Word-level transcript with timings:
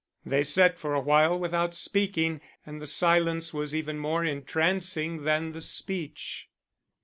They 0.25 0.41
sat 0.41 0.79
for 0.79 0.95
a 0.95 0.99
while 0.99 1.37
without 1.37 1.75
speaking, 1.75 2.41
and 2.65 2.81
the 2.81 2.87
silence 2.87 3.53
was 3.53 3.75
even 3.75 3.99
more 3.99 4.23
entrancing 4.25 5.25
than 5.25 5.51
the 5.51 5.61
speech. 5.61 6.49